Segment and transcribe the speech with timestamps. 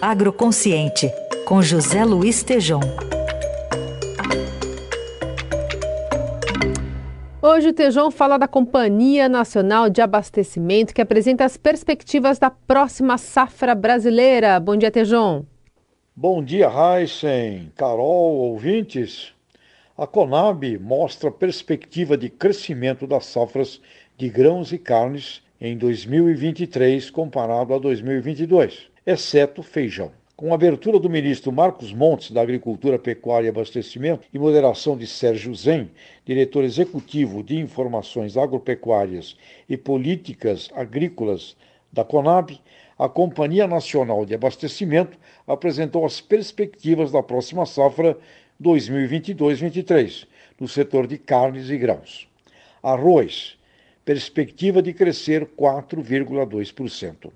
[0.00, 1.12] Agroconsciente,
[1.44, 2.78] com José Luiz Tejom.
[7.42, 13.18] Hoje o Tejão fala da Companhia Nacional de Abastecimento, que apresenta as perspectivas da próxima
[13.18, 14.60] safra brasileira.
[14.60, 15.44] Bom dia, Tejão.
[16.14, 19.34] Bom dia, Heisen, Carol, ouvintes.
[19.96, 23.80] A Conab mostra perspectiva de crescimento das safras
[24.16, 30.12] de grãos e carnes em 2023 comparado a 2022, exceto feijão.
[30.36, 35.06] Com a abertura do ministro Marcos Montes da Agricultura, Pecuária e Abastecimento e moderação de
[35.06, 35.90] Sérgio Zen,
[36.26, 39.34] diretor executivo de Informações Agropecuárias
[39.66, 41.56] e Políticas Agrícolas
[41.90, 42.60] da Conab,
[42.98, 45.16] a Companhia Nacional de Abastecimento
[45.46, 48.14] apresentou as perspectivas da próxima safra
[48.62, 50.26] 2022-23
[50.60, 52.28] no setor de carnes e grãos.
[52.82, 53.56] Arroz,
[54.04, 57.32] perspectiva de crescer 4,2%.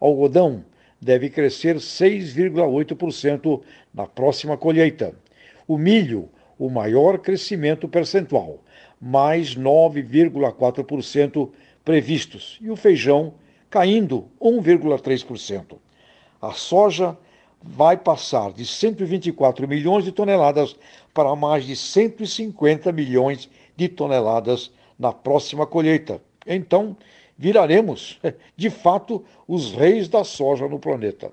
[0.00, 0.64] Algodão,
[1.02, 3.60] deve crescer 6,8%
[3.92, 5.12] na próxima colheita.
[5.66, 8.62] O milho, o maior crescimento percentual,
[9.00, 11.50] mais 9,4%
[11.84, 13.34] previstos, e o feijão
[13.68, 15.76] caindo 1,3%.
[16.40, 17.18] A soja
[17.60, 20.76] vai passar de 124 milhões de toneladas
[21.12, 26.22] para mais de 150 milhões de toneladas na próxima colheita.
[26.46, 26.96] Então,
[27.42, 28.18] viraremos,
[28.56, 31.32] de fato, os reis da soja no planeta.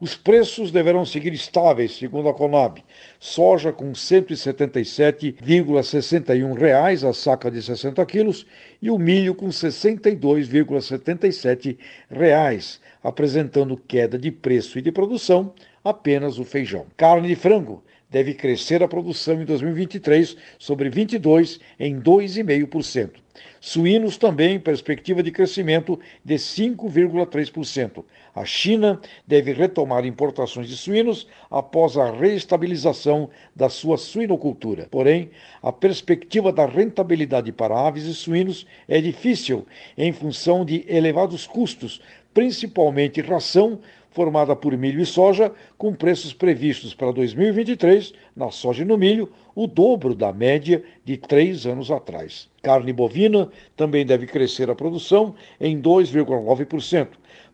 [0.00, 2.80] Os preços deverão seguir estáveis, segundo a Conab.
[3.18, 8.46] Soja com 177,61 reais a saca de 60 quilos
[8.80, 11.76] e o milho com 62,77
[12.08, 16.86] reais, apresentando queda de preço e de produção apenas o feijão.
[16.96, 17.82] Carne de frango
[18.12, 23.22] deve crescer a produção em 2023 sobre 22 em 2,5%.
[23.58, 28.04] Suínos também perspectiva de crescimento de 5,3%.
[28.34, 34.88] A China deve retomar importações de suínos após a reestabilização da sua suinocultura.
[34.90, 35.30] Porém,
[35.62, 39.66] a perspectiva da rentabilidade para aves e suínos é difícil
[39.96, 42.00] em função de elevados custos,
[42.34, 43.78] principalmente ração,
[44.12, 49.30] formada por milho e soja, com preços previstos para 2023, na soja e no milho,
[49.54, 52.48] o dobro da média de três anos atrás.
[52.62, 57.08] Carne bovina também deve crescer a produção em 2,9%,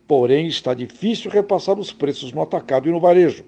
[0.07, 3.43] porém está difícil repassar os preços no atacado e no varejo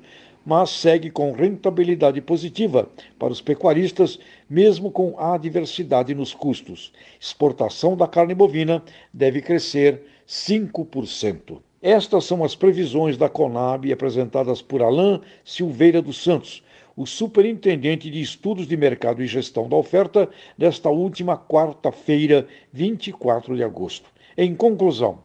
[0.46, 2.90] mas segue com rentabilidade positiva
[3.20, 6.92] para os pecuaristas, mesmo com a adversidade nos custos.
[7.20, 8.84] Exportação da carne bovina
[9.14, 11.62] deve crescer 5%.
[11.82, 16.64] Estas são as previsões da Conab apresentadas por Alain Silveira dos Santos,
[16.96, 23.64] o superintendente de estudos de mercado e gestão da oferta, desta última quarta-feira, 24 de
[23.64, 24.12] agosto.
[24.38, 25.24] Em conclusão,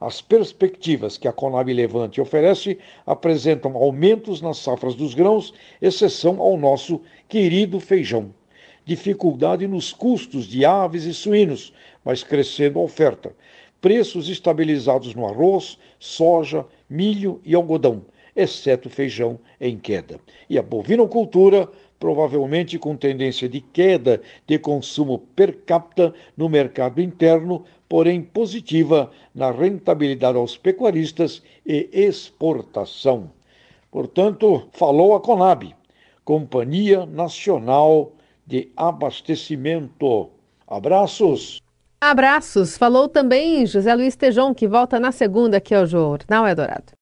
[0.00, 6.56] as perspectivas que a Conab Levante oferece apresentam aumentos nas safras dos grãos, exceção ao
[6.56, 8.32] nosso querido feijão.
[8.84, 11.72] Dificuldade nos custos de aves e suínos,
[12.04, 13.34] mas crescendo a oferta
[13.80, 18.02] preços estabilizados no arroz, soja, milho e algodão,
[18.34, 20.20] exceto feijão em queda.
[20.48, 21.68] E a bovinocultura,
[21.98, 29.50] provavelmente com tendência de queda de consumo per capita no mercado interno, porém positiva na
[29.50, 33.30] rentabilidade aos pecuaristas e exportação.
[33.90, 35.74] Portanto, falou a Conab,
[36.24, 38.12] Companhia Nacional
[38.46, 40.30] de Abastecimento.
[40.66, 41.67] Abraços!
[42.00, 42.76] Abraços.
[42.78, 46.92] Falou também José Luiz Tejon, que volta na segunda aqui ao Jornal Eldorado.